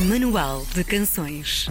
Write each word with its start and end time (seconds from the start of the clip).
Manual 0.00 0.66
de 0.74 0.82
Canções. 0.82 1.70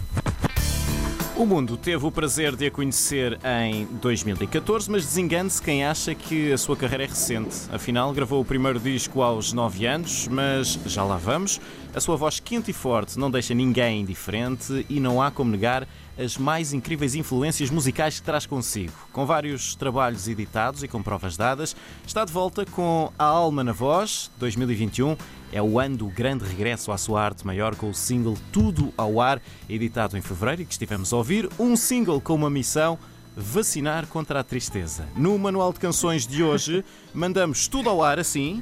O 1.36 1.46
mundo 1.46 1.76
teve 1.76 2.06
o 2.06 2.12
prazer 2.12 2.56
de 2.56 2.68
a 2.68 2.72
conhecer 2.72 3.38
em 3.44 3.86
2014, 4.02 4.90
mas 4.90 5.04
desengane-se 5.04 5.62
quem 5.62 5.84
acha 5.84 6.16
que 6.16 6.50
a 6.54 6.58
sua 6.58 6.78
carreira 6.78 7.04
é 7.04 7.08
recente. 7.08 7.54
Afinal, 7.70 8.14
gravou 8.14 8.40
o 8.40 8.46
primeiro 8.46 8.80
disco 8.80 9.22
aos 9.22 9.52
9 9.52 9.86
anos, 9.86 10.30
mas 10.30 10.80
já 10.86 11.04
lá 11.04 11.18
vamos. 11.18 11.60
A 11.94 12.00
sua 12.00 12.16
voz 12.16 12.40
quente 12.40 12.72
e 12.72 12.74
forte 12.74 13.20
não 13.20 13.30
deixa 13.30 13.54
ninguém 13.54 14.02
indiferente 14.02 14.86
e 14.90 15.02
não 15.02 15.22
há 15.22 15.30
como 15.30 15.52
negar 15.52 15.86
as 16.18 16.38
mais 16.38 16.74
incríveis 16.74 17.16
influências 17.16 17.70
musicais 17.70 18.20
que 18.20 18.26
traz 18.26 18.46
consigo. 18.46 18.94
Com 19.12 19.26
vários 19.26 19.76
trabalhos 19.76 20.28
editados 20.28 20.84
e 20.84 20.88
com 20.88 21.02
provas 21.02 21.36
dadas, 21.36 21.76
está 22.06 22.24
de 22.24 22.32
volta 22.32 22.66
com 22.66 23.12
A 23.18 23.26
Alma 23.26 23.64
na 23.64 23.72
Voz 23.72 24.30
2021. 24.38 25.18
É 25.52 25.62
o 25.62 25.80
ano 25.80 25.98
do 25.98 26.08
grande 26.08 26.46
regresso 26.46 26.92
à 26.92 26.98
sua 26.98 27.22
arte 27.22 27.46
maior 27.46 27.76
com 27.76 27.90
o 27.90 27.94
single 27.94 28.38
Tudo 28.52 28.94
ao 28.98 29.22
Ar, 29.22 29.42
editado 29.70 30.18
em 30.18 30.22
fevereiro 30.22 30.64
e 30.64 30.66
que 30.66 30.72
estivemos 30.72 31.14
a 31.14 31.18
ouvir. 31.18 31.50
Um 31.60 31.76
single 31.76 32.20
com 32.20 32.34
uma 32.34 32.50
missão 32.50 32.98
vacinar 33.36 34.08
contra 34.08 34.40
a 34.40 34.44
tristeza. 34.44 35.08
No 35.16 35.38
manual 35.38 35.74
de 35.74 35.80
canções 35.80 36.26
de 36.26 36.44
hoje, 36.44 36.84
mandamos 37.14 37.68
tudo 37.68 37.90
ao 37.90 38.04
ar 38.04 38.20
assim, 38.20 38.62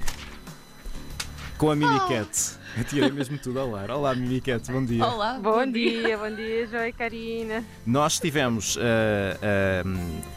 com 1.62 1.70
a 1.70 1.76
Mimi 1.76 2.00
Cat. 2.08 2.58
Eu 2.76 2.84
tirei 2.86 3.12
mesmo 3.12 3.38
tudo 3.38 3.60
ao 3.60 3.76
ar. 3.76 3.92
Olá, 3.92 4.16
Mimi 4.16 4.42
Cat, 4.42 4.72
bom 4.72 4.84
dia. 4.84 5.06
Olá, 5.06 5.36
Bom 5.36 5.64
dia, 5.68 6.18
bom 6.18 6.36
dia, 6.36 6.66
Joia 6.66 6.88
e 6.88 6.92
Karina. 6.92 7.64
Nós 7.86 8.14
estivemos 8.14 8.80
ah, 8.82 9.84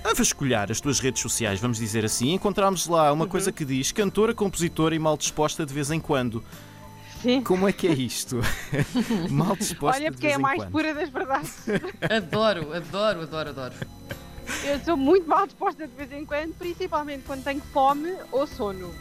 ah, 0.05 0.10
a 0.10 0.12
vasculhar 0.12 0.70
as 0.70 0.83
tuas 0.83 1.00
redes 1.00 1.23
sociais, 1.23 1.59
vamos 1.59 1.78
dizer 1.78 2.05
assim, 2.05 2.27
e 2.27 2.33
encontramos 2.34 2.87
lá 2.87 3.10
uma 3.10 3.27
coisa 3.27 3.50
que 3.50 3.64
diz 3.64 3.91
cantora, 3.91 4.34
compositora 4.34 4.95
e 4.95 4.98
mal 4.98 5.16
disposta 5.16 5.64
de 5.64 5.73
vez 5.73 5.91
em 5.91 5.98
quando. 5.98 6.45
Sim. 7.23 7.41
Como 7.41 7.66
é 7.66 7.72
que 7.72 7.88
é 7.88 7.95
isto? 7.95 8.41
mal 9.33 9.56
disposta 9.56 10.02
Olha, 10.02 10.11
de 10.11 10.16
porque 10.19 10.27
vez 10.27 10.34
é 10.34 10.36
a 10.36 10.42
mais 10.42 10.61
quando. 10.61 10.72
pura 10.72 10.92
das 10.92 11.09
verdades. 11.09 11.55
Adoro, 12.02 12.75
adoro, 12.75 13.22
adoro, 13.22 13.48
adoro. 13.48 13.75
Eu 14.62 14.78
sou 14.80 14.95
muito 14.95 15.27
mal 15.27 15.47
disposta 15.47 15.86
de 15.86 15.95
vez 15.97 16.12
em 16.12 16.27
quando, 16.27 16.52
principalmente 16.58 17.25
quando 17.27 17.42
tenho 17.42 17.62
fome 17.72 18.14
ou 18.30 18.47
sono. 18.47 18.92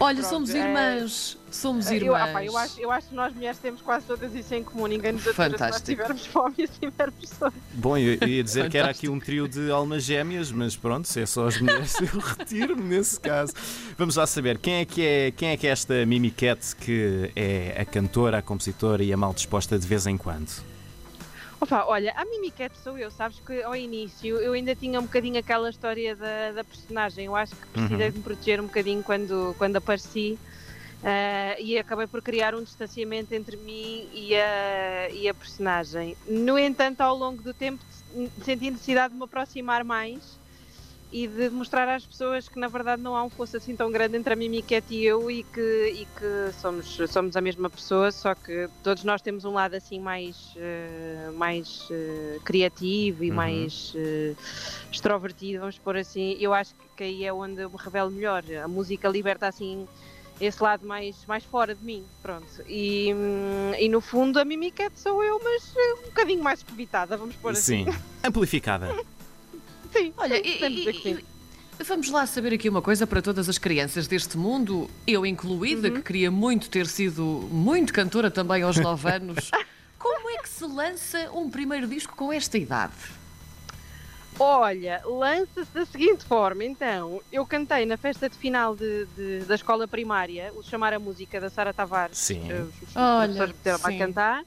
Olha, 0.00 0.16
Pronto, 0.18 0.30
somos 0.30 0.50
é- 0.54 0.58
irmãs. 0.58 1.38
Somos 1.50 1.86
Eu, 1.90 1.96
irmãs. 1.96 2.22
ah, 2.22 2.32
pá, 2.32 2.44
eu, 2.44 2.56
acho, 2.56 2.80
eu 2.80 2.90
acho 2.90 3.08
que 3.08 3.14
nós 3.14 3.34
mulheres 3.34 3.58
temos 3.58 3.82
quase 3.82 4.06
todas 4.06 4.34
isso 4.34 4.54
em 4.54 4.64
comum. 4.64 4.86
Ninguém 4.86 5.12
nos 5.12 5.20
atura 5.28 5.34
se 5.34 5.50
nós 5.50 5.60
Fantástico. 5.60 5.86
tivermos 5.90 6.26
fome 6.26 6.54
e 6.58 6.66
se 6.66 6.80
tivermos 6.80 7.28
sono. 7.28 7.52
Bom, 7.74 7.96
eu 7.98 8.16
eu 8.20 8.28
ia 8.28 8.42
dizer 8.42 8.70
que 8.70 8.78
era 8.78 8.90
aqui 8.90 9.08
um 9.08 9.20
trio 9.20 9.46
de 9.46 9.70
almas 9.70 10.02
gêmeas, 10.02 10.50
mas 10.50 10.74
pronto, 10.76 11.06
se 11.06 11.20
é 11.20 11.26
só 11.26 11.46
as 11.46 11.60
mulheres, 11.60 11.94
eu 12.00 12.06
retiro-me 12.38 12.82
nesse 12.82 13.20
caso. 13.20 13.52
Vamos 13.98 14.16
lá 14.16 14.26
saber 14.26 14.58
quem 14.58 14.74
é 14.76 14.84
que 14.86 15.02
é, 15.04 15.30
quem 15.30 15.50
é, 15.50 15.56
que 15.56 15.66
é 15.66 15.70
esta 15.70 16.06
Mimi 16.06 16.30
Cat 16.30 16.74
que 16.76 17.30
é 17.36 17.76
a 17.80 17.84
cantora, 17.84 18.38
a 18.38 18.42
compositora 18.42 19.04
e 19.04 19.12
a 19.12 19.16
mal 19.16 19.34
disposta 19.34 19.78
de 19.78 19.86
vez 19.86 20.06
em 20.06 20.16
quando. 20.16 20.50
Opa, 21.62 21.84
olha, 21.86 22.12
a 22.16 22.24
Mimi 22.24 22.50
Cat 22.50 22.76
sou 22.76 22.98
eu, 22.98 23.08
sabes 23.08 23.38
que 23.38 23.62
ao 23.62 23.76
início 23.76 24.36
eu 24.40 24.52
ainda 24.52 24.74
tinha 24.74 24.98
um 24.98 25.04
bocadinho 25.04 25.38
aquela 25.38 25.70
história 25.70 26.16
da, 26.16 26.50
da 26.50 26.64
personagem. 26.64 27.26
Eu 27.26 27.36
acho 27.36 27.54
que 27.54 27.68
precisei 27.70 28.10
de 28.10 28.16
me 28.16 28.22
proteger 28.24 28.60
um 28.60 28.64
bocadinho 28.64 29.00
quando, 29.04 29.54
quando 29.56 29.76
apareci 29.76 30.40
ah, 31.04 31.54
e 31.60 31.78
acabei 31.78 32.08
por 32.08 32.20
criar 32.20 32.52
um 32.56 32.64
distanciamento 32.64 33.32
entre 33.32 33.56
mim 33.56 34.10
e 34.12 34.34
a, 34.34 35.08
e 35.12 35.28
a 35.28 35.34
personagem. 35.34 36.16
No 36.26 36.58
entanto, 36.58 37.00
ao 37.00 37.14
longo 37.14 37.40
do 37.44 37.54
tempo 37.54 37.84
senti 38.42 38.68
necessidade 38.68 39.12
de 39.12 39.18
me 39.20 39.24
aproximar 39.24 39.84
mais 39.84 40.41
e 41.12 41.28
de 41.28 41.50
mostrar 41.50 41.86
às 41.88 42.06
pessoas 42.06 42.48
que 42.48 42.58
na 42.58 42.68
verdade 42.68 43.02
não 43.02 43.14
há 43.14 43.22
um 43.22 43.28
fosso 43.28 43.58
assim 43.58 43.76
tão 43.76 43.90
grande 43.92 44.16
entre 44.16 44.32
a 44.32 44.36
Mimi 44.36 44.62
Cat 44.62 44.84
e 44.94 45.04
eu 45.04 45.30
e 45.30 45.42
que, 45.42 45.60
e 45.94 46.06
que 46.06 46.52
somos, 46.58 46.98
somos 47.10 47.36
a 47.36 47.40
mesma 47.42 47.68
pessoa, 47.68 48.10
só 48.10 48.34
que 48.34 48.68
todos 48.82 49.04
nós 49.04 49.20
temos 49.20 49.44
um 49.44 49.52
lado 49.52 49.74
assim 49.74 50.00
mais, 50.00 50.54
eh, 50.56 51.30
mais 51.34 51.86
eh, 51.90 52.38
criativo 52.44 53.24
e 53.24 53.28
Uhum. 53.30 53.36
mais 53.36 53.92
eh, 53.94 54.34
extrovertido, 54.90 55.60
vamos 55.60 55.78
pôr 55.78 55.96
assim. 55.96 56.36
Eu 56.40 56.54
acho 56.54 56.74
que, 56.74 56.84
que 56.96 57.04
aí 57.04 57.24
é 57.24 57.32
onde 57.32 57.60
eu 57.62 57.68
me 57.70 57.76
revelo 57.78 58.10
melhor. 58.10 58.42
A 58.64 58.66
música 58.66 59.06
liberta 59.08 59.46
assim 59.46 59.86
esse 60.40 60.60
lado 60.62 60.84
mais, 60.86 61.24
mais 61.26 61.44
fora 61.44 61.74
de 61.74 61.84
mim, 61.84 62.04
pronto. 62.22 62.46
E, 62.66 63.10
e 63.78 63.88
no 63.88 64.00
fundo 64.00 64.40
a 64.40 64.44
Mimi 64.44 64.72
Cat 64.72 64.98
sou 64.98 65.22
eu, 65.22 65.38
mas 65.44 65.74
um 66.00 66.06
bocadinho 66.06 66.42
mais 66.42 66.60
escovitada, 66.60 67.16
vamos 67.16 67.36
pôr 67.36 67.50
assim. 67.52 67.84
Sim, 67.84 67.98
amplificada. 68.24 68.88
Sim, 69.92 70.12
Olha, 70.16 70.36
sim, 70.36 70.42
e, 70.44 70.88
e- 70.88 71.24
e- 71.80 71.84
vamos 71.84 72.10
lá 72.10 72.26
saber 72.26 72.54
aqui 72.54 72.68
uma 72.68 72.80
coisa 72.82 73.06
para 73.06 73.20
todas 73.20 73.48
as 73.48 73.58
crianças 73.58 74.06
deste 74.06 74.36
mundo, 74.38 74.88
eu 75.06 75.26
incluída, 75.26 75.88
Uhum. 75.88 75.94
que 75.94 76.02
queria 76.02 76.30
muito 76.30 76.70
ter 76.70 76.86
sido 76.86 77.22
muito 77.50 77.92
cantora 77.92 78.30
também 78.30 78.62
aos 78.62 78.76
9 78.76 79.08
anos. 79.12 79.50
Como 79.98 80.30
é 80.30 80.38
que 80.38 80.48
se 80.48 80.64
lança 80.64 81.30
um 81.32 81.50
primeiro 81.50 81.86
disco 81.86 82.14
com 82.16 82.32
esta 82.32 82.56
idade? 82.58 82.92
Olha, 84.40 85.02
lança-se 85.04 85.70
da 85.74 85.84
seguinte 85.84 86.24
forma, 86.24 86.64
então, 86.64 87.20
eu 87.30 87.44
cantei 87.44 87.84
na 87.84 87.98
festa 87.98 88.30
de 88.30 88.36
final 88.36 88.74
de, 88.74 89.04
de- 89.14 89.40
da 89.40 89.54
escola 89.54 89.86
primária, 89.86 90.50
o 90.56 90.62
Chamar 90.62 90.94
a 90.94 90.98
Música 90.98 91.38
da 91.38 91.50
Sara 91.50 91.72
Tavares, 91.72 92.16
Sim. 92.16 92.50
eh, 92.50 92.62
os, 92.62 92.88
os 92.88 92.96
Olha, 92.96 93.34
professores 93.48 93.82
sim. 93.82 93.94
a 93.94 93.98
cantar, 94.06 94.42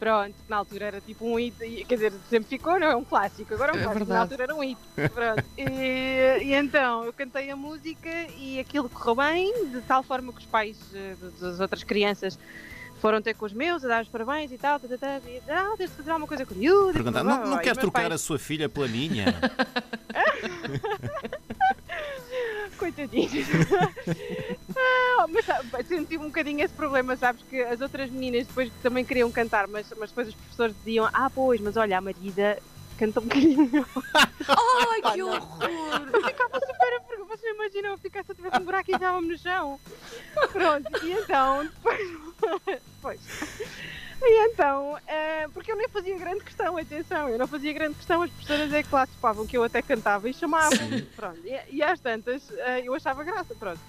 pronto, 0.00 0.34
na 0.48 0.56
altura 0.56 0.86
era 0.86 1.00
tipo 1.00 1.26
um 1.26 1.36
hit, 1.36 1.54
quer 1.86 1.94
dizer, 1.94 2.12
sempre 2.30 2.48
ficou, 2.48 2.80
não 2.80 2.86
é 2.88 2.96
um 2.96 3.04
clássico, 3.04 3.52
agora 3.54 3.72
é 3.72 3.74
um 3.76 3.80
É 3.80 3.82
clássico, 3.84 4.06
na 4.06 4.20
altura 4.20 4.42
era 4.44 4.54
um 4.56 4.60
hit, 4.60 4.78
pronto, 5.14 5.44
e, 5.58 6.42
e 6.42 6.54
então, 6.54 7.04
eu 7.04 7.12
cantei 7.12 7.50
a 7.50 7.56
música 7.56 8.08
e 8.38 8.58
aquilo 8.58 8.88
correu 8.88 9.14
bem, 9.16 9.68
de 9.68 9.80
tal 9.82 10.02
forma 10.02 10.32
que 10.32 10.38
os 10.38 10.46
pais 10.46 10.78
eh, 10.94 11.14
das 11.38 11.60
outras 11.60 11.84
crianças 11.84 12.38
foram 13.00 13.20
ter 13.22 13.34
com 13.34 13.44
os 13.46 13.52
meus, 13.52 13.84
a 13.84 13.88
dar 13.88 14.02
os 14.02 14.08
parabéns 14.08 14.50
e 14.50 14.58
tal, 14.58 14.80
tá, 14.80 14.88
tá, 14.88 14.96
tá, 14.96 15.20
e, 15.28 15.40
ah, 15.48 15.74
tens 15.76 15.90
de 15.90 15.96
fazer 15.96 16.10
alguma 16.10 16.26
coisa 16.26 16.46
com 16.46 16.54
o 16.54 16.92
Perguntar, 16.92 17.22
não, 17.22 17.36
não 17.36 17.42
blá." 17.50 17.56
E 17.56 17.62
queres 17.62 17.72
os 17.72 17.76
meus 17.76 17.78
trocar 17.78 18.02
pais- 18.08 18.14
a 18.14 18.18
sua 18.18 18.38
filha 18.38 18.68
pela 18.68 18.88
minha? 18.88 19.26
Coitadinhos. 22.78 23.32
mas 25.72 25.86
senti 25.86 26.16
um 26.16 26.26
bocadinho 26.26 26.64
esse 26.64 26.74
problema, 26.74 27.16
sabes? 27.16 27.42
Que 27.48 27.62
as 27.62 27.80
outras 27.80 28.10
meninas 28.10 28.46
depois 28.46 28.70
também 28.82 29.04
queriam 29.04 29.30
cantar, 29.30 29.66
mas, 29.66 29.86
mas 29.98 30.10
depois 30.10 30.28
os 30.28 30.34
professores 30.34 30.74
diziam: 30.78 31.08
Ah, 31.12 31.30
pois, 31.32 31.60
mas 31.60 31.76
olha, 31.76 31.98
a 31.98 32.00
Marida 32.00 32.58
canta 32.98 33.20
um 33.20 33.24
bocadinho. 33.24 33.86
Ai, 34.48 35.12
que 35.12 35.18
não. 35.18 35.28
horror! 35.28 36.26
Ficava 36.26 36.60
super 36.60 36.96
a 36.96 37.00
perguntar. 37.00 37.20
Vocês 37.30 37.54
imaginam 37.54 37.90
eu 37.92 37.98
ficar 37.98 38.24
se 38.24 38.32
eu 38.32 38.34
tivesse 38.34 38.58
um 38.58 38.64
buraco 38.64 38.90
e 38.90 38.94
estava-me 38.94 39.28
no 39.28 39.38
chão? 39.38 39.80
Pronto, 40.52 41.06
e 41.06 41.12
então, 41.12 41.64
depois. 41.64 42.10
depois. 42.96 43.20
E 44.22 44.48
então, 44.48 44.98
eh, 45.06 45.48
porque 45.54 45.72
eu 45.72 45.76
nem 45.76 45.88
fazia 45.88 46.18
grande 46.18 46.44
questão, 46.44 46.76
atenção, 46.76 47.28
eu 47.30 47.38
não 47.38 47.46
fazia 47.46 47.72
grande 47.72 47.94
questão, 47.94 48.20
as 48.20 48.30
professoras 48.30 48.72
é 48.72 48.82
que 48.82 48.94
lá 48.94 49.06
topavam 49.06 49.46
que 49.46 49.56
eu 49.56 49.64
até 49.64 49.80
cantava 49.80 50.28
e 50.28 50.34
chamavam, 50.34 50.76
pronto, 51.16 51.40
e, 51.42 51.76
e 51.76 51.82
às 51.82 52.00
tantas 52.00 52.42
eh, 52.50 52.82
eu 52.84 52.92
achava 52.92 53.24
graça, 53.24 53.54
pronto. 53.54 53.80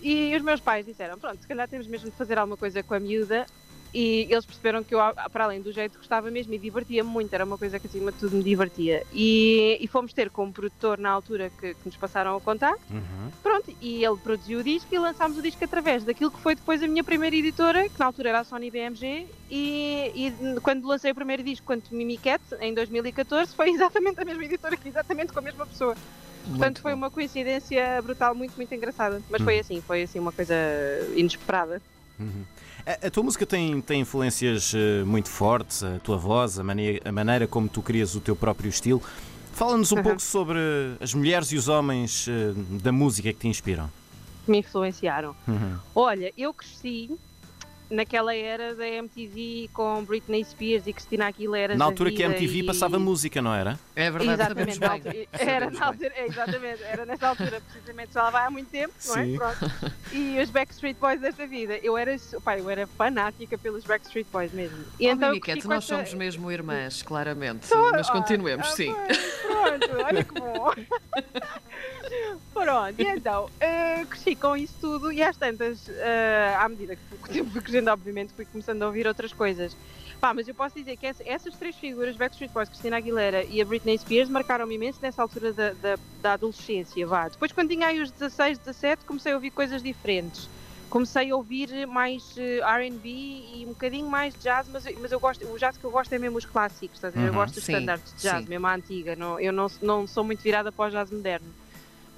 E 0.00 0.34
os 0.36 0.42
meus 0.42 0.60
pais 0.60 0.86
disseram, 0.86 1.18
pronto, 1.18 1.40
se 1.40 1.48
calhar 1.48 1.68
temos 1.68 1.88
mesmo 1.88 2.10
de 2.10 2.16
fazer 2.16 2.38
alguma 2.38 2.56
coisa 2.56 2.82
com 2.82 2.94
a 2.94 3.00
miúda, 3.00 3.48
e 3.92 4.26
eles 4.30 4.44
perceberam 4.44 4.82
que 4.82 4.94
eu, 4.94 4.98
para 5.32 5.44
além 5.44 5.60
do 5.60 5.72
jeito, 5.72 5.98
gostava 5.98 6.30
mesmo 6.30 6.54
e 6.54 6.58
divertia-me 6.58 7.08
muito, 7.08 7.32
era 7.32 7.44
uma 7.44 7.58
coisa 7.58 7.78
que 7.78 7.86
acima 7.86 8.12
de 8.12 8.18
tudo 8.18 8.36
me 8.36 8.42
divertia. 8.42 9.04
E, 9.12 9.78
e 9.80 9.88
fomos 9.88 10.12
ter 10.12 10.30
com 10.30 10.44
um 10.44 10.52
produtor 10.52 10.98
na 10.98 11.10
altura 11.10 11.50
que, 11.50 11.74
que 11.74 11.86
nos 11.86 11.96
passaram 11.96 12.36
a 12.36 12.40
contar, 12.40 12.74
Uhum. 12.90 13.30
Pronto, 13.42 13.74
e 13.80 14.04
ele 14.04 14.16
produziu 14.16 14.60
o 14.60 14.62
disco 14.62 14.92
e 14.92 14.98
lançámos 14.98 15.38
o 15.38 15.42
disco 15.42 15.64
através 15.64 16.04
daquilo 16.04 16.30
que 16.30 16.40
foi 16.40 16.54
depois 16.54 16.82
a 16.82 16.86
minha 16.86 17.04
primeira 17.04 17.36
editora, 17.36 17.88
que 17.88 17.98
na 17.98 18.06
altura 18.06 18.30
era 18.30 18.40
a 18.40 18.44
Sony 18.44 18.70
BMG, 18.70 19.26
e, 19.50 20.12
e 20.14 20.60
quando 20.60 20.86
lancei 20.86 21.12
o 21.12 21.14
primeiro 21.14 21.42
disco, 21.42 21.66
quanto 21.66 21.94
Mimi 21.94 22.18
Cat, 22.18 22.42
em 22.60 22.74
2014, 22.74 23.54
foi 23.54 23.70
exatamente 23.70 24.20
a 24.20 24.24
mesma 24.24 24.44
editora, 24.44 24.76
que 24.76 24.88
exatamente 24.88 25.32
com 25.32 25.38
a 25.38 25.42
mesma 25.42 25.66
pessoa. 25.66 25.94
Portanto, 26.44 26.62
Muito 26.62 26.82
foi 26.82 26.92
bom. 26.92 26.98
uma 26.98 27.10
coincidência 27.10 28.00
brutal, 28.00 28.34
muito, 28.34 28.56
muito 28.56 28.74
engraçada. 28.74 29.22
Mas 29.28 29.42
foi 29.42 29.58
assim, 29.58 29.82
foi 29.82 30.02
assim 30.02 30.18
uma 30.18 30.32
coisa 30.32 30.54
inesperada. 31.14 31.82
Uhum. 32.18 32.44
A, 32.86 33.06
a 33.06 33.10
tua 33.10 33.22
música 33.22 33.44
tem, 33.46 33.80
tem 33.80 34.00
influências 34.00 34.72
eh, 34.74 35.04
muito 35.04 35.28
fortes, 35.28 35.82
a 35.82 35.98
tua 35.98 36.16
voz, 36.16 36.58
a, 36.58 36.64
mane- 36.64 37.00
a 37.04 37.12
maneira 37.12 37.46
como 37.46 37.68
tu 37.68 37.82
crias 37.82 38.14
o 38.14 38.20
teu 38.20 38.34
próprio 38.36 38.68
estilo. 38.68 39.02
Fala-nos 39.52 39.90
um 39.92 39.96
Uhum. 39.96 40.02
pouco 40.02 40.22
sobre 40.22 40.58
as 41.00 41.12
mulheres 41.14 41.50
e 41.52 41.56
os 41.56 41.68
homens 41.68 42.26
eh, 42.28 42.52
da 42.82 42.92
música 42.92 43.32
que 43.32 43.40
te 43.40 43.48
inspiram. 43.48 43.90
que 44.44 44.50
me 44.50 44.58
influenciaram. 44.58 45.34
Uhum. 45.46 45.76
Olha, 45.94 46.32
eu 46.38 46.54
cresci 46.54 47.10
naquela 47.90 48.34
era 48.34 48.74
da 48.74 48.86
MTV 48.86 49.70
com 49.72 50.04
Britney 50.04 50.44
Spears 50.44 50.86
e 50.86 50.92
Christina 50.92 51.26
Aguilera. 51.28 51.76
Na 51.76 51.84
altura 51.84 52.10
que 52.12 52.22
a 52.22 52.26
MTV 52.26 52.58
e- 52.58 52.62
passava 52.64 52.98
música, 52.98 53.40
não 53.40 53.54
era? 53.54 53.78
É 53.96 54.10
verdade, 54.10 54.32
Exatamente, 54.42 54.80
na 54.80 54.88
bem. 54.88 54.96
altura, 54.98 55.26
era, 55.32 55.70
na 55.70 55.86
altura, 55.86 56.12
é, 56.16 56.26
exatamente, 56.26 56.82
era 56.82 57.06
nessa 57.06 57.28
altura, 57.28 57.60
precisamente, 57.60 58.12
já 58.14 58.22
lá 58.24 58.30
vai 58.30 58.46
há 58.46 58.50
muito 58.50 58.68
tempo, 58.70 58.92
não 59.06 59.16
é? 59.16 59.36
Pronto. 59.36 59.58
E 60.12 60.40
os 60.40 60.50
Backstreet 60.50 60.96
Boys 60.98 61.20
desta 61.20 61.46
vida, 61.46 61.78
eu 61.82 61.96
era, 61.96 62.14
pá, 62.44 62.58
eu 62.58 62.68
era 62.70 62.86
fanática 62.86 63.58
pelos 63.58 63.84
Backstreet 63.84 64.26
Boys 64.32 64.52
mesmo. 64.52 64.78
E 64.98 65.06
Oh, 65.08 65.12
então 65.12 65.28
eu 65.28 65.34
Mimi 65.34 65.40
Cat, 65.40 65.52
cresci 65.54 65.68
com 65.68 65.74
nós 65.74 65.84
essa- 65.84 65.94
somos 65.96 66.14
mesmo 66.14 66.50
irmãs, 66.52 67.02
claramente. 67.02 67.66
Mas 67.92 68.08
ah, 68.08 68.12
continuemos, 68.12 68.66
ah, 68.66 68.70
sim. 68.70 68.92
pois, 68.94 69.18
Pronto, 69.42 70.02
olha 70.04 70.24
que 70.24 70.34
bom. 70.34 70.72
Pronto, 72.60 72.94
e 73.00 73.04
então, 73.06 73.44
uh, 73.46 74.06
cresci 74.06 74.34
com 74.34 74.56
isso 74.56 74.74
tudo 74.80 75.12
e 75.12 75.22
às 75.22 75.36
tantas, 75.36 75.86
uh, 75.88 75.92
à 76.58 76.68
medida 76.68 76.96
que 76.96 77.02
o 77.14 77.28
tempo 77.28 77.50
fui 77.50 77.60
crescendo, 77.60 77.90
obviamente, 77.90 78.32
fui 78.34 78.44
começando 78.44 78.82
a 78.82 78.86
ouvir 78.86 79.06
outras 79.06 79.32
coisas. 79.32 79.76
Pá, 80.20 80.34
mas 80.34 80.48
eu 80.48 80.54
posso 80.54 80.74
dizer 80.74 80.96
que 80.96 81.06
essa, 81.06 81.22
essas 81.24 81.54
três 81.54 81.76
figuras, 81.76 82.16
Backstreet 82.16 82.50
Boys, 82.52 82.68
Christina 82.68 82.96
Aguilera 82.96 83.44
e 83.44 83.62
a 83.62 83.64
Britney 83.64 83.96
Spears, 83.96 84.28
marcaram-me 84.28 84.74
imenso 84.74 84.98
nessa 85.00 85.22
altura 85.22 85.52
da, 85.52 85.70
da, 85.74 85.98
da, 86.20 86.32
adolescência, 86.32 87.06
vá. 87.06 87.28
Depois, 87.28 87.52
quando 87.52 87.68
tinha 87.68 87.86
aí 87.86 88.00
os 88.00 88.10
16, 88.10 88.58
17, 88.58 89.04
comecei 89.04 89.30
a 89.30 89.36
ouvir 89.36 89.52
coisas 89.52 89.80
diferentes. 89.80 90.48
Comecei 90.90 91.30
a 91.30 91.36
ouvir 91.36 91.86
mais 91.86 92.34
uh, 92.36 92.64
R&B 92.64 93.08
e 93.08 93.64
um 93.66 93.68
bocadinho 93.68 94.08
mais 94.08 94.34
jazz, 94.40 94.66
mas, 94.68 94.84
mas 94.98 95.12
eu 95.12 95.20
gosto, 95.20 95.46
o 95.46 95.56
jazz 95.58 95.76
que 95.76 95.84
eu 95.84 95.90
gosto 95.90 96.12
é 96.12 96.18
mesmo 96.18 96.38
os 96.38 96.46
clássicos, 96.46 96.96
estás 96.96 97.14
a 97.14 97.20
ver? 97.20 97.26
Eu 97.28 97.32
Uhum. 97.32 97.38
gosto 97.38 97.54
dos 97.54 97.64
Sim, 97.64 97.74
standards 97.74 98.14
de 98.14 98.22
jazz, 98.22 98.42
sim. 98.42 98.48
mesmo 98.48 98.66
a 98.66 98.74
antiga. 98.74 99.14
Não, 99.14 99.38
eu 99.38 99.52
não, 99.52 99.66
não 99.82 100.06
sou 100.06 100.24
muito 100.24 100.42
virada 100.42 100.72
para 100.72 100.88
o 100.88 100.90
jazz 100.90 101.10
moderno. 101.12 101.46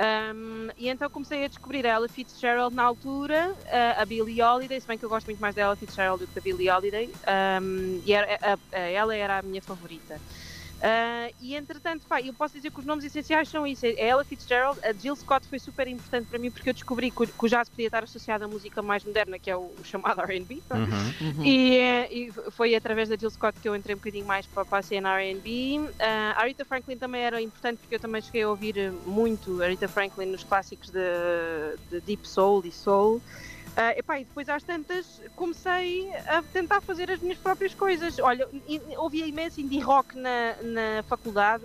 Um, 0.01 0.69
e 0.79 0.89
então 0.89 1.11
comecei 1.11 1.45
a 1.45 1.49
descobrir 1.49 1.87
a 1.87 1.91
Ella 1.91 2.09
Fitzgerald 2.09 2.75
na 2.75 2.83
altura, 2.85 3.55
a, 3.99 4.05
Billie 4.07 4.41
Holiday, 4.41 4.81
se 4.81 4.87
bem 4.87 4.97
que 4.97 5.05
eu 5.05 5.11
gosto 5.11 5.27
muito 5.27 5.41
mais 5.41 5.55
da 5.55 5.61
Ella 5.61 5.77
Fitzgerald 5.77 6.25
do 6.25 6.27
que 6.27 6.33
da 6.35 6.41
Billie 6.41 6.71
Holiday, 6.71 7.15
um, 7.61 8.01
e 8.03 8.11
era, 8.15 8.39
a, 8.41 8.55
a- 8.55 8.79
ela 8.79 9.15
era 9.15 9.39
a 9.39 9.43
minha 9.43 9.61
favorita. 9.61 10.23
Uh, 10.81 11.35
e 11.39 11.55
entretanto, 11.55 12.07
pá, 12.07 12.23
eu 12.23 12.33
posso 12.33 12.55
dizer 12.55 12.71
que 12.71 12.81
os 12.81 12.87
nomes 12.87 13.05
essenciais 13.05 13.49
são 13.49 13.67
isso: 13.67 13.85
é 13.85 14.09
Ella 14.09 14.25
Fitzgerald, 14.25 14.81
a 14.83 14.95
Jill 14.95 15.15
Scott 15.15 15.47
foi 15.47 15.59
super 15.59 15.87
importante 15.87 16.27
para 16.27 16.39
mim 16.39 16.51
porque 16.51 16.71
eu 16.71 16.73
descobri 16.73 17.11
que 17.11 17.23
o, 17.23 17.27
que 17.27 17.45
o 17.45 17.49
jazz 17.49 17.69
podia 17.69 17.87
estar 17.87 18.03
associado 18.03 18.45
à 18.45 18.49
música 18.49 18.81
mais 18.81 19.05
moderna, 19.05 19.39
que 19.39 19.51
é 19.51 19.57
o, 19.57 19.71
o 19.79 19.85
chamado 19.85 20.23
RB. 20.23 20.63
pronto. 20.67 20.91
Uhum. 21.21 21.45
E, 21.45 21.77
eh, 21.77 22.09
e 22.11 22.33
foi 22.51 22.75
através 22.75 23.11
da 23.11 23.17
Jill 23.17 23.31
Scott 23.31 23.61
que 23.61 23.69
eu 23.69 23.77
entrei 23.77 23.95
um 23.95 23.99
bocadinho 23.99 24.25
mais 24.25 24.47
para, 24.47 24.65
para 24.65 24.79
a 24.79 24.83
cena 24.83 25.21
R&B. 25.21 25.91
Ah, 25.99 26.35
a 26.37 26.41
Aretha 26.41 26.65
Franklin 26.65 26.97
também 26.97 27.23
era 27.23 27.41
importante 27.43 27.79
porque 27.79 27.97
eu 27.97 28.01
também 28.01 28.23
cheguei 28.23 28.43
a 28.43 28.49
ouvir 28.49 28.91
muito 29.05 29.61
a 29.61 29.67
Aretha 29.67 29.87
Franklin 29.87 30.27
nos 30.27 30.45
clássicos 30.45 30.91
de, 30.91 31.01
de 31.91 32.01
Deep 32.01 32.27
Soul 32.27 32.63
e 32.65 32.73
Soul. 32.73 33.21
Ah, 33.77 33.93
epá, 33.97 34.21
e 34.21 34.25
depois 34.25 34.49
às 34.49 34.63
tantas 34.63 35.23
comecei 35.37 36.11
a 36.27 36.43
tentar 36.43 36.81
fazer 36.81 37.11
as 37.11 37.21
minhas 37.21 37.39
próprias 37.39 37.75
coisas. 37.75 38.19
Olha, 38.19 38.47
ouvia 38.99 39.27
imenso 39.27 39.61
indie 39.61 39.81
rock 39.81 40.17
na, 40.19 40.57
na 40.63 41.03
faculdade. 41.09 41.65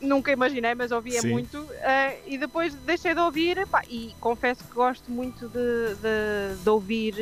Nunca 0.00 0.32
imaginei, 0.32 0.74
mas 0.74 0.90
ouvia 0.90 1.20
Sim. 1.20 1.30
muito. 1.32 1.68
ah, 1.82 2.14
e 2.26 2.38
depois 2.38 2.74
deixei 2.74 3.12
de 3.14 3.20
ouvir 3.20 3.58
epá, 3.58 3.82
e 3.86 4.14
confesso 4.18 4.64
que 4.64 4.74
gosto 4.74 5.10
muito 5.10 5.46
de, 5.48 5.94
de- 5.96 6.62
de 6.62 6.70
ouvir 6.70 7.14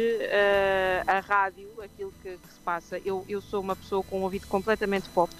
ah, 1.06 1.16
a 1.16 1.20
rádio, 1.20 1.68
aquilo 1.82 2.12
que, 2.22 2.38
que 2.38 2.52
se 2.52 2.60
passa. 2.60 3.00
Eu, 3.04 3.24
eu 3.28 3.40
sou 3.40 3.60
uma 3.60 3.74
pessoa 3.74 4.02
com 4.04 4.20
um 4.20 4.22
ouvido 4.22 4.46
completamente 4.46 5.08
pop, 5.10 5.32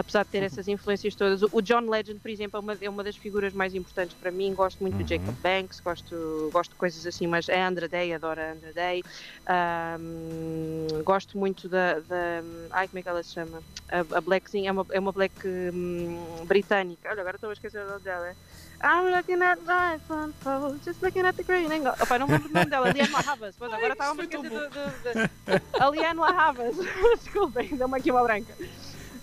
apesar 0.00 0.24
de 0.24 0.30
ter 0.30 0.42
essas 0.42 0.66
influências 0.66 1.14
todas. 1.14 1.42
O 1.52 1.60
John 1.62 1.88
Legend, 1.88 2.18
por 2.20 2.30
exemplo, 2.30 2.58
é 2.58 2.60
uma, 2.60 2.78
é 2.80 2.90
uma 2.90 3.04
das 3.04 3.16
figuras 3.16 3.52
mais 3.52 3.74
importantes 3.74 4.16
para 4.18 4.30
mim. 4.30 4.54
Gosto 4.54 4.80
muito 4.80 4.96
Uhum. 4.96 5.02
do 5.04 5.08
Jacob 5.08 5.34
Banks, 5.42 5.80
gosto, 5.80 6.50
gosto 6.52 6.70
de 6.72 6.76
coisas 6.76 7.06
assim, 7.06 7.26
mas 7.26 7.48
a 7.48 7.66
Andra 7.66 7.88
Day, 7.88 8.12
adoro 8.12 8.40
a 8.40 8.52
Andra 8.52 8.72
Day. 8.72 9.02
Ahm, 9.46 11.02
gosto 11.04 11.38
muito 11.38 11.68
da, 11.68 12.00
da. 12.00 12.42
Ai, 12.70 12.88
como 12.88 12.98
é 12.98 13.02
que 13.02 13.08
ela 13.08 13.22
se 13.22 13.32
chama? 13.32 13.62
A, 13.88 14.00
a 14.18 14.20
Blackzinha, 14.20 14.68
é 14.70 14.72
uma, 14.72 14.86
é 14.90 15.00
uma 15.00 15.12
Black 15.12 15.34
hum, 15.46 16.44
britânica. 16.46 17.08
Olha, 17.10 17.20
agora 17.20 17.36
estou 17.36 17.50
a 17.50 17.52
esquecer 17.52 17.82
o 17.84 17.88
nome 17.88 18.00
dela. 18.00 18.34
I'm 18.82 19.10
looking 19.14 19.42
at 19.42 19.58
life 19.66 20.10
unfold, 20.10 20.82
just 20.82 21.02
looking 21.02 21.26
at 21.26 21.36
the 21.36 21.42
green 21.42 21.70
and 21.70 21.84
gold. 21.84 22.00
Opa, 22.00 22.18
não 22.18 22.26
me 22.26 22.32
lembro 22.32 22.48
o 22.48 22.52
nome 22.52 22.70
dela, 22.70 22.90
Liane 22.90 23.12
Lahavas. 23.12 23.54
Pois 23.58 23.72
agora 23.72 23.92
estava 23.92 24.20
a 24.20 24.24
esquecer 24.24 24.42
do, 24.42 24.48
do, 24.48 24.70
do, 24.70 25.84
A 25.84 25.90
Liane 25.90 26.18
Lahavas. 26.18 26.76
Desculpem, 27.22 27.76
deu-me 27.76 27.98
aqui 27.98 28.10
uma 28.10 28.22
branca. 28.22 28.54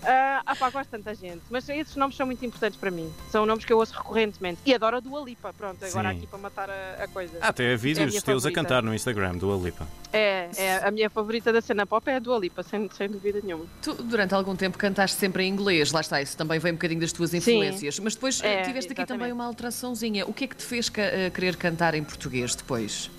Ah, 0.03 0.41
ah 0.45 0.55
pá, 0.55 0.69
gosto 0.69 0.85
de 0.85 0.91
tanta 1.03 1.13
gente, 1.15 1.41
mas 1.49 1.67
esses 1.67 1.95
nomes 1.95 2.15
são 2.15 2.25
muito 2.25 2.45
importantes 2.45 2.79
para 2.79 2.91
mim. 2.91 3.11
São 3.31 3.45
nomes 3.45 3.65
que 3.65 3.73
eu 3.73 3.77
ouço 3.79 3.93
recorrentemente. 3.93 4.59
E 4.65 4.73
adoro 4.73 4.97
a 4.97 4.99
Dua 4.99 5.21
Lipa, 5.21 5.51
pronto, 5.53 5.83
agora 5.83 6.11
Sim. 6.11 6.17
aqui 6.17 6.27
para 6.27 6.39
matar 6.39 6.69
a, 6.69 7.03
a 7.03 7.07
coisa. 7.07 7.37
Há 7.41 7.47
até 7.49 7.71
É 7.71 7.73
a 7.73 7.77
vídeos 7.77 8.09
minha 8.11 8.21
teus 8.21 8.45
a 8.45 8.51
cantar 8.51 8.83
no 8.83 8.93
Instagram 8.93 9.37
do 9.37 9.51
Alipa. 9.53 9.87
É, 10.13 10.49
é, 10.55 10.87
a 10.87 10.91
minha 10.91 11.09
favorita 11.09 11.51
da 11.51 11.61
cena 11.61 11.85
pop 11.85 12.09
é 12.09 12.15
a 12.15 12.19
Dua 12.19 12.37
Lipa, 12.37 12.63
sem, 12.63 12.89
sem 12.95 13.09
dúvida 13.09 13.39
nenhuma. 13.43 13.65
Tu, 13.81 13.93
durante 13.95 14.33
algum 14.33 14.55
tempo, 14.55 14.77
cantaste 14.77 15.17
sempre 15.17 15.43
em 15.43 15.49
inglês, 15.49 15.91
lá 15.91 16.01
está, 16.01 16.21
isso 16.21 16.37
também 16.37 16.59
vem 16.59 16.71
um 16.71 16.75
bocadinho 16.75 17.01
das 17.01 17.11
tuas 17.11 17.33
influências. 17.33 17.99
Mas 17.99 18.13
depois 18.15 18.41
É, 18.43 18.61
eh, 18.61 18.63
tiveste 18.63 18.91
aqui 18.91 19.05
também 19.05 19.27
exatamente. 19.27 19.33
uma 19.33 19.45
alteraçãozinha. 19.45 20.25
O 20.25 20.33
que 20.33 20.45
é 20.45 20.47
que 20.47 20.55
te 20.55 20.63
fez 20.63 20.89
ca- 20.89 21.01
eh, 21.01 21.29
querer 21.29 21.55
cantar 21.57 21.93
em 21.95 22.03
português 22.03 22.55
depois? 22.55 23.09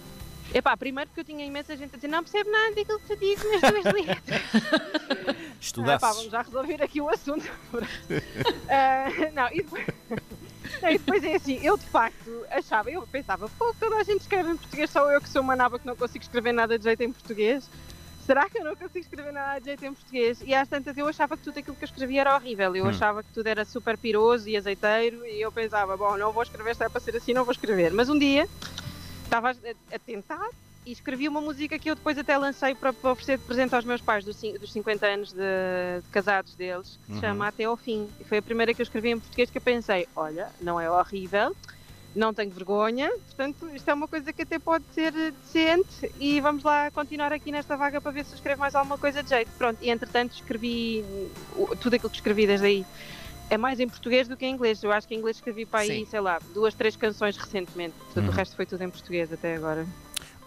Epá, 0.55 0.75
primeiro 0.79 1.11
porque 1.11 1.21
eu 1.21 1.25
tinha 1.25 1.45
imensa 1.45 1.77
gente 1.77 1.93
a 1.93 1.97
dizer 1.97 2.09
não 2.09 2.23
percebo 2.25 2.51
nada 2.51 2.75
daquilo 2.75 2.99
que 3.01 3.07
tu 3.09 3.17
dizes 3.21 3.45
nas 3.53 3.71
tuas 3.71 3.85
letras. 3.93 5.37
Ah, 5.59 5.61
pá, 5.61 5.61
Estudasses. 5.61 6.17
vamos 6.17 6.33
já 6.33 6.43
resolver 6.43 6.83
aqui 6.83 7.01
o 7.01 7.09
assunto. 7.09 7.49
Ah, 8.71 9.07
não, 9.33 9.49
e 9.51 9.63
depois, 9.63 9.87
não, 10.83 10.91
e 10.91 10.99
depois 10.99 11.25
é 11.25 11.35
assim, 11.37 11.59
eu 11.63 11.77
de 11.79 11.87
facto 11.87 12.45
achava, 12.51 12.91
eu 12.91 13.07
pensava, 13.07 13.49
pô, 13.59 13.75
toda 13.81 13.97
a 13.97 14.03
gente 14.05 14.21
escreve 14.21 14.51
em 14.51 14.57
português, 14.59 14.91
só 14.91 15.11
eu 15.11 15.21
que 15.23 15.29
sou 15.29 15.41
uma 15.41 15.57
naba 15.57 15.79
que 15.79 15.87
não 15.87 15.97
consigo 15.97 16.23
escrever 16.23 16.53
nada 16.53 16.79
de 16.79 16.85
jeito 16.85 17.03
em 17.03 17.11
português. 17.11 17.69
Será 18.27 18.47
que 18.51 18.59
eu 18.59 18.65
não 18.65 18.77
consigo 18.77 18.99
escrever 18.99 19.33
nada 19.33 19.59
de 19.59 19.67
jeito 19.67 19.85
em 19.87 19.95
português? 19.95 20.43
E 20.45 20.55
às 20.55 20.69
tantas 20.69 20.95
eu 20.99 21.09
achava 21.09 21.35
que 21.35 21.43
tudo 21.45 21.59
aquilo 21.59 21.75
que 21.75 21.83
eu 21.85 21.87
escrevia 21.89 22.21
era 22.21 22.35
horrível. 22.37 22.77
Eu 22.77 22.85
Hum. 22.85 22.89
achava 22.91 23.23
que 23.23 23.33
tudo 23.33 23.47
era 23.47 23.65
super 23.65 23.97
piroso 23.97 24.47
e 24.51 24.55
azeiteiro 24.57 25.25
e 25.25 25.41
eu 25.41 25.51
pensava, 25.51 25.97
bom, 25.97 26.15
não 26.19 26.31
vou 26.31 26.43
escrever, 26.43 26.77
se 26.77 26.85
é 26.85 26.91
para 26.91 27.01
ser 27.01 27.17
assim, 27.17 27.33
não 27.33 27.45
vou 27.47 27.53
escrever. 27.53 27.91
Mas 27.95 28.11
um 28.11 28.19
dia 28.19 28.47
estava 29.25 29.51
a 29.53 29.99
tentar 29.99 30.47
e 30.89 30.93
escrevi 30.93 31.29
uma 31.29 31.41
música 31.43 31.79
que 31.79 31.91
eu 31.91 31.95
depois 31.95 32.17
até 32.17 32.37
lancei 32.39 32.75
para, 32.75 32.95
para 32.95 33.11
oferecer 33.13 33.37
de 33.37 33.45
presente 33.45 33.75
aos 33.75 33.85
meus 33.85 34.01
pais 34.01 34.25
dos, 34.25 34.41
dos 34.59 34.73
50 34.73 35.07
anos 35.07 35.33
de, 35.35 35.39
de 36.03 36.09
casados 36.11 36.55
deles, 36.55 36.99
que 37.05 37.11
Uhum. 37.13 37.15
se 37.17 37.21
chama 37.21 37.47
Até 37.49 37.65
ao 37.65 37.77
Fim. 37.77 38.09
E 38.19 38.25
foi 38.25 38.39
a 38.39 38.43
primeira 38.43 38.73
que 38.73 38.81
eu 38.81 38.85
escrevi 38.85 39.11
em 39.11 39.19
português 39.21 39.51
que 39.51 39.59
eu 39.59 39.63
pensei, 39.63 40.09
olha, 40.17 40.49
não 40.63 40.81
é 40.81 40.91
horrível, 40.91 41.55
não 42.17 42.33
tenho 42.33 42.51
vergonha, 42.51 43.11
portanto 43.27 43.69
isto 43.75 43.87
é 43.91 43.93
uma 43.93 44.09
coisa 44.09 44.33
que 44.33 44.41
até 44.43 44.59
pode 44.59 44.85
ser 44.95 45.13
decente 45.13 46.11
e 46.19 46.41
vamos 46.41 46.65
lá 46.65 46.91
continuar 46.91 47.35
aqui 47.35 47.53
nesta 47.53 47.77
vaga 47.77 48.01
para 48.01 48.11
ver 48.11 48.25
se 48.25 48.35
escrevo 48.35 48.61
mais 48.61 48.75
alguma 48.75 48.97
coisa 48.97 49.23
de 49.23 49.29
jeito. 49.29 49.51
Pronto, 49.59 49.79
e 49.83 49.91
entretanto 49.91 50.33
escrevi 50.35 51.05
tudo 51.83 51.95
aquilo 51.97 52.09
que 52.09 52.17
escrevi 52.17 52.47
desde 52.47 52.67
aí. 52.67 52.87
É 53.51 53.57
mais 53.59 53.79
em 53.79 53.89
português 53.89 54.27
do 54.29 54.37
que 54.37 54.45
em 54.45 54.53
inglês. 54.55 54.83
Eu 54.83 54.93
acho 54.93 55.07
que 55.09 55.15
em 55.15 55.19
inglês 55.19 55.37
escrevi 55.37 55.65
para 55.65 55.81
aí, 55.81 56.01
Sim. 56.01 56.07
sei 56.11 56.21
lá, 56.21 56.39
duas, 56.53 56.75
três 56.75 56.97
canções 56.97 57.35
recentemente. 57.37 57.95
Portanto, 57.99 58.25
Uhum. 58.27 58.31
o 58.31 58.33
resto 58.37 58.55
foi 58.57 58.67
tudo 58.67 58.83
em 58.85 58.91
português 58.91 59.33
até 59.33 59.55
agora. 59.55 59.87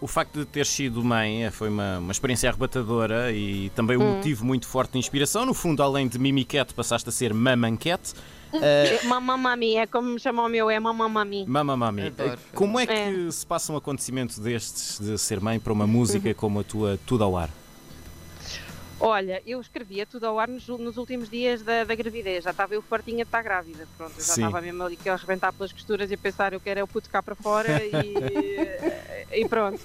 O 0.02 0.08
facto 0.08 0.40
de 0.40 0.44
ter 0.44 0.66
sido 0.66 1.04
mãe 1.04 1.44
eh, 1.44 1.50
foi 1.52 1.68
uma, 1.68 1.98
uma 2.00 2.10
experiência 2.10 2.48
arrebatadora 2.50 3.30
e 3.30 3.70
também 3.70 3.96
um 3.96 4.02
Hum. 4.02 4.16
motivo 4.16 4.44
muito 4.44 4.66
forte 4.66 4.94
de 4.94 4.98
inspiração. 4.98 5.46
No 5.46 5.54
fundo, 5.54 5.80
além 5.80 6.08
de 6.08 6.18
Mimiquete, 6.18 6.74
passaste 6.74 7.08
a 7.08 7.12
ser 7.12 7.32
Mamanquete. 7.32 8.12
Eh, 8.52 8.98
É, 9.00 9.06
Mamma 9.06 9.36
Mami, 9.36 9.76
é 9.76 9.86
como 9.86 10.08
me 10.08 10.18
chamam 10.18 10.46
o 10.46 10.48
meu, 10.48 10.68
é 10.68 10.80
Mamma 10.80 11.08
Mami. 11.08 11.46
Mama 11.46 11.76
Mami, 11.76 12.08
Adoro. 12.08 12.32
eh, 12.32 12.38
como 12.52 12.80
é 12.80 12.86
que 12.86 12.92
É. 12.92 13.30
se 13.30 13.46
passa 13.46 13.72
um 13.72 13.76
acontecimento 13.76 14.40
destes 14.40 14.98
de 14.98 15.16
ser 15.18 15.40
mãe 15.40 15.60
para 15.60 15.72
uma 15.72 15.86
música 15.86 16.34
como 16.34 16.58
a 16.58 16.64
tua 16.64 16.98
Tudo 17.06 17.22
ao 17.22 17.36
Ar? 17.36 17.48
Olha, 18.98 19.40
eu 19.46 19.60
escrevia 19.60 20.06
tudo 20.06 20.26
ao 20.26 20.38
ar 20.38 20.46
nos, 20.48 20.66
nos 20.68 20.96
últimos 20.96 21.28
dias 21.28 21.60
da, 21.62 21.82
da 21.82 21.92
gravidez. 21.94 22.44
Já 22.44 22.50
estava 22.52 22.74
eu 22.74 22.82
fartinha 22.82 23.18
de 23.24 23.28
estar 23.28 23.42
grávida. 23.42 23.86
Pronto, 23.96 24.12
eu 24.16 24.24
já 24.24 24.32
Sim. 24.34 24.44
estava 24.44 24.60
mesmo 24.60 24.80
ali 24.82 24.96
que 24.96 25.08
a 25.08 25.14
arrebentar 25.14 25.52
pelas 25.52 25.72
costuras 25.72 26.10
e 26.10 26.14
a 26.14 26.18
pensar 26.18 26.52
eu 26.52 26.60
quero 26.60 26.78
é 26.80 26.82
o 26.84 26.86
puto 26.88 27.08
cá 27.10 27.20
para 27.22 27.34
fora 27.34 27.82
e, 27.84 29.40
e 29.40 29.48
pronto. 29.48 29.80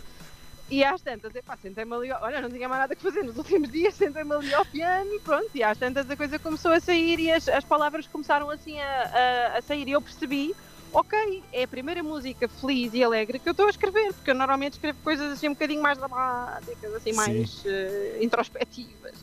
E 0.70 0.84
às 0.84 1.02
tantas, 1.02 1.34
epá, 1.34 1.56
sentei-me 1.56 1.94
ali, 1.96 2.12
olha, 2.12 2.42
não 2.42 2.50
tinha 2.50 2.68
mais 2.68 2.82
nada 2.82 2.96
que 2.96 3.02
fazer 3.02 3.24
nos 3.24 3.38
últimos 3.38 3.72
dias, 3.72 3.94
sentei-me 3.96 4.34
ali 4.34 4.54
ao 4.54 4.66
piano 4.66 5.14
e 5.14 5.20
pronto, 5.20 5.50
e 5.56 5.64
às 5.64 5.78
tantas 5.78 6.10
a 6.10 6.18
coisa 6.18 6.38
começou 6.38 6.72
a 6.72 6.80
sair 6.80 7.20
e 7.20 7.32
as, 7.32 7.48
as 7.48 7.64
palavras 7.64 8.06
começaram 8.06 8.50
assim 8.50 8.78
a, 8.80 9.54
a, 9.54 9.58
a 9.58 9.62
sair 9.62 9.88
e 9.88 9.92
eu 9.92 10.02
percebi, 10.02 10.54
ok, 10.92 11.44
é 11.54 11.64
a 11.64 11.68
primeira 11.68 12.04
música 12.04 12.50
feliz 12.50 12.94
e 12.94 13.02
alegre 13.04 13.40
que 13.40 13.48
eu 13.48 13.52
estou 13.52 13.68
a 13.68 13.70
escrever, 13.70 14.14
porque 14.14 14.32
eu 14.32 14.36
normalmente 14.36 14.74
escrevo 14.74 15.00
coisas 15.04 15.32
assim 15.32 15.48
um 15.48 15.54
bocadinho 15.54 15.82
mais 15.82 15.98
dramáticas, 15.98 16.94
assim 16.96 17.12
Sim. 17.12 17.16
mais 17.16 17.64
eh, 17.66 18.18
introspectivas. 18.22 19.14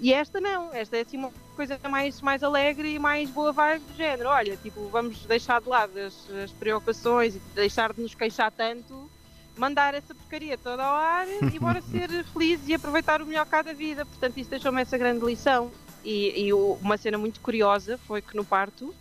E 0.00 0.12
esta 0.12 0.40
não, 0.40 0.72
esta 0.72 0.96
é 0.96 1.02
assim 1.02 1.16
uma 1.16 1.32
coisa 1.54 1.78
mais, 1.88 2.20
mais 2.20 2.42
alegre 2.42 2.94
e 2.94 2.98
mais 2.98 3.30
boa 3.30 3.52
vibe 3.52 3.84
do 3.84 3.96
género. 3.96 4.28
Olha, 4.28 4.56
tipo, 4.56 4.88
vamos 4.88 5.24
deixar 5.26 5.60
de 5.60 5.68
lado 5.68 5.98
as, 5.98 6.30
as 6.30 6.52
preocupações 6.52 7.36
e 7.36 7.40
deixar 7.54 7.92
de 7.92 8.00
nos 8.00 8.14
queixar 8.14 8.50
tanto, 8.50 9.10
mandar 9.58 9.94
essa 9.94 10.14
porcaria 10.14 10.56
toda 10.56 10.84
ao 10.84 10.94
ar 10.94 11.26
e 11.52 11.58
bora 11.58 11.82
ser 11.82 12.24
felizes 12.24 12.68
e 12.68 12.74
aproveitar 12.74 13.20
o 13.20 13.26
melhor 13.26 13.46
cada 13.46 13.74
vida. 13.74 14.06
Portanto, 14.06 14.38
isso 14.38 14.50
deixou-me 14.50 14.80
essa 14.80 14.96
grande 14.96 15.24
lição. 15.24 15.70
E, 16.04 16.46
e 16.46 16.52
uma 16.52 16.96
cena 16.96 17.18
muito 17.18 17.40
curiosa 17.40 17.98
foi 18.06 18.22
que 18.22 18.36
no 18.36 18.44
parto, 18.44 18.94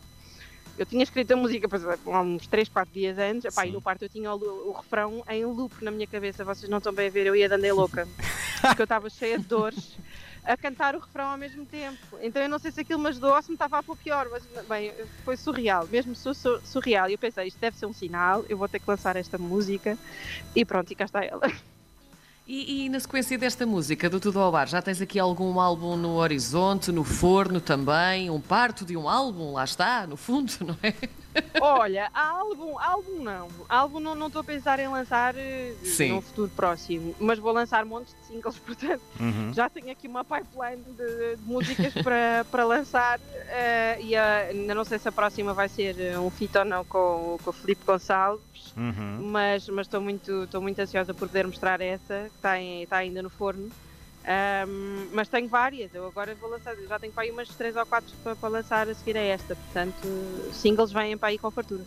eu 0.77 0.85
tinha 0.85 1.03
escrito 1.03 1.31
a 1.33 1.35
música 1.35 1.67
há 2.05 2.21
uns 2.21 2.47
3, 2.47 2.69
4 2.69 2.93
dias 2.93 3.17
antes, 3.17 3.45
epá, 3.45 3.65
e 3.65 3.71
no 3.71 3.81
parto 3.81 4.03
eu 4.03 4.09
tinha 4.09 4.33
o, 4.33 4.69
o 4.69 4.71
refrão 4.73 5.23
em 5.29 5.43
loop 5.45 5.73
na 5.83 5.91
minha 5.91 6.07
cabeça, 6.07 6.45
vocês 6.45 6.69
não 6.69 6.77
estão 6.77 6.93
bem 6.93 7.07
a 7.07 7.11
ver, 7.11 7.25
eu 7.25 7.35
ia 7.35 7.53
andei 7.53 7.71
louca, 7.71 8.07
porque 8.61 8.81
eu 8.81 8.85
estava 8.85 9.09
cheia 9.09 9.37
de 9.39 9.45
dores 9.45 9.97
a 10.43 10.55
cantar 10.55 10.95
o 10.95 10.99
refrão 10.99 11.31
ao 11.31 11.37
mesmo 11.37 11.65
tempo. 11.65 11.99
Então 12.21 12.41
eu 12.41 12.47
não 12.47 12.57
sei 12.57 12.71
se 12.71 12.79
aquilo 12.81 12.99
me 12.99 13.09
ajudou 13.09 13.35
ou 13.35 13.41
se 13.41 13.49
me 13.49 13.55
estava 13.55 13.79
a 13.79 13.83
pôr 13.83 13.97
pior, 13.97 14.27
mas 14.31 14.47
bem, 14.67 14.93
foi 15.25 15.35
surreal, 15.35 15.85
mesmo 15.87 16.15
su- 16.15 16.33
su- 16.33 16.61
surreal. 16.63 17.09
E 17.09 17.13
eu 17.13 17.17
pensei, 17.19 17.47
isto 17.47 17.59
deve 17.59 17.77
ser 17.77 17.85
um 17.85 17.91
sinal, 17.93 18.45
eu 18.47 18.57
vou 18.57 18.67
ter 18.69 18.79
que 18.79 18.89
lançar 18.89 19.15
esta 19.17 19.37
música 19.37 19.97
e 20.55 20.63
pronto, 20.63 20.89
e 20.91 20.95
cá 20.95 21.03
está 21.05 21.23
ela. 21.23 21.41
E, 22.47 22.85
e 22.85 22.89
na 22.89 22.97
sequência 22.99 23.37
desta 23.37 23.65
música, 23.65 24.09
do 24.09 24.21
Tudo 24.21 24.39
ao 24.39 24.49
Bar, 24.51 24.67
já 24.67 24.81
tens 24.81 25.01
aqui 25.01 25.19
algum 25.19 25.59
álbum 25.59 25.97
no 25.97 26.13
horizonte, 26.15 26.93
no 26.93 27.03
forno 27.03 27.59
também? 27.59 28.29
Um 28.29 28.39
parto 28.39 28.85
de 28.85 28.95
um 28.95 29.09
álbum, 29.09 29.51
lá 29.51 29.65
está, 29.65 30.07
no 30.07 30.15
fundo, 30.15 30.53
não 30.65 30.77
é? 30.81 30.93
Olha, 31.59 32.09
álbum, 32.13 32.79
álbum 32.79 33.21
não. 33.21 33.47
Álbum 33.69 33.99
não 33.99 34.15
não 34.15 34.25
estou 34.27 34.39
a 34.39 34.43
pensar 34.45 34.79
em 34.79 34.87
lançar 34.87 35.35
eh, 35.37 35.75
Sim. 35.83 36.13
no 36.13 36.21
futuro 36.21 36.49
próximo, 36.55 37.13
mas 37.19 37.37
vou 37.37 37.51
lançar 37.51 37.85
montes 37.85 38.15
de 38.21 38.27
singles, 38.27 38.57
portanto 38.65 39.01
Uhum. 39.19 39.51
já 39.53 39.69
tenho 39.69 39.91
aqui 39.91 40.07
uma 40.07 40.23
pipeline 40.23 40.83
de, 40.95 41.35
de 41.35 41.43
músicas 41.43 41.93
para, 41.95 42.45
para 42.49 42.63
lançar 42.65 43.19
eh, 43.49 43.97
e 44.01 44.15
ainda 44.15 44.73
não 44.73 44.83
sei 44.85 44.97
se 44.99 45.07
a 45.09 45.11
próxima 45.11 45.53
vai 45.53 45.67
ser 45.67 45.99
eh, 45.99 46.17
um 46.17 46.29
feat 46.29 46.57
ou 46.57 46.65
não 46.65 46.85
com, 46.85 47.37
com 47.43 47.49
o 47.49 47.53
Filipe 47.53 47.83
Gonçalves, 47.85 48.47
Uhum. 48.75 49.29
mas 49.31 49.67
mas 49.69 49.87
estou 49.87 49.99
muito, 49.99 50.43
estou 50.43 50.61
muito 50.61 50.79
ansiosa 50.79 51.11
por 51.13 51.27
poder 51.27 51.47
mostrar 51.47 51.81
essa, 51.81 52.29
está, 52.37 52.59
em- 52.59 52.83
está 52.83 52.97
ainda 52.97 53.21
no 53.21 53.29
forno. 53.29 53.71
Ahm, 54.25 55.09
mas 55.13 55.29
tenho 55.29 55.47
várias, 55.47 55.93
eu 55.93 56.05
agora 56.05 56.35
vou 56.35 56.49
lançar, 56.49 56.75
já 56.87 56.99
tenho 56.99 57.13
para 57.13 57.23
aí 57.23 57.31
umas 57.31 57.47
3 57.49 57.75
ou 57.75 57.85
4 57.85 58.13
para, 58.23 58.35
para 58.35 58.49
lançar 58.49 58.89
a 58.89 58.93
seguir 58.93 59.15
a 59.17 59.21
esta, 59.21 59.55
portanto, 59.55 60.01
singles 60.51 60.91
vêm 60.91 61.17
para 61.17 61.29
aí 61.29 61.37
com 61.37 61.49
fartura. 61.51 61.85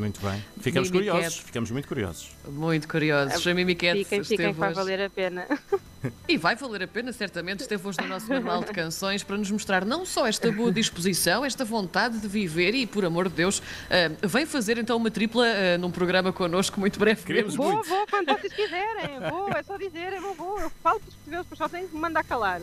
Muito 0.00 0.20
bem. 0.22 0.42
Ficamos 0.60 0.90
Mimi 0.90 1.04
curiosos, 1.04 1.34
Cat. 1.34 1.44
ficamos 1.44 1.70
muito 1.70 1.86
curiosos. 1.86 2.30
Muito 2.48 2.88
curiosos. 2.88 3.46
A 3.46 3.54
Mimi 3.54 3.74
Cat 3.74 3.98
Fiquem, 3.98 4.24
fiquem 4.24 4.52
vai 4.52 4.72
valer 4.72 5.02
a 5.02 5.10
pena. 5.10 5.46
E 6.26 6.38
vai 6.38 6.56
valer 6.56 6.84
a 6.84 6.88
pena, 6.88 7.12
certamente, 7.12 7.60
esteve 7.60 7.86
hoje 7.86 8.00
no 8.00 8.08
nosso 8.08 8.26
manual 8.28 8.64
de 8.64 8.72
canções 8.72 9.22
para 9.22 9.36
nos 9.36 9.50
mostrar 9.50 9.84
não 9.84 10.06
só 10.06 10.26
esta 10.26 10.50
boa 10.50 10.72
disposição, 10.72 11.44
esta 11.44 11.62
vontade 11.62 12.18
de 12.18 12.26
viver 12.26 12.74
e, 12.74 12.86
por 12.86 13.04
amor 13.04 13.28
de 13.28 13.34
Deus, 13.34 13.62
ah, 13.90 14.10
vem 14.26 14.46
fazer 14.46 14.78
então 14.78 14.96
uma 14.96 15.10
tripla 15.10 15.44
ah, 15.44 15.76
num 15.76 15.90
programa 15.90 16.32
connosco 16.32 16.80
muito 16.80 16.98
brevemente. 16.98 17.26
Queremos 17.26 17.54
Vou, 17.54 17.72
muito. 17.72 17.86
vou, 17.86 18.06
quando 18.06 18.28
vocês 18.28 18.52
quiserem, 18.52 19.20
vou, 19.28 19.50
é 19.50 19.62
só 19.62 19.76
dizer, 19.76 20.14
eu 20.14 20.22
não 20.22 20.32
vou, 20.32 20.58
eu 20.58 20.70
falo 20.82 21.00
para 21.00 21.08
os 21.08 21.14
portugueses, 21.14 21.44
depois 21.44 21.58
só 21.58 21.68
tenho 21.68 21.86
que 21.88 21.94
me 21.94 22.00
mandar 22.00 22.24
calar. 22.24 22.62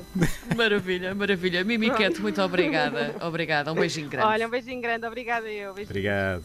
Maravilha, 0.56 1.14
maravilha. 1.14 1.64
Mimi 1.64 1.92
Cat, 1.92 2.20
muito 2.20 2.42
obrigada. 2.42 3.16
Obrigada, 3.22 3.72
um 3.72 3.76
beijinho 3.76 4.10
grande. 4.10 4.28
Olha, 4.28 4.48
um 4.48 4.50
beijinho 4.50 4.82
grande, 4.82 5.06
obrigada 5.06 5.48
eu. 5.48 5.74
Beijinho. 5.74 5.92
Obrigado. 5.92 6.44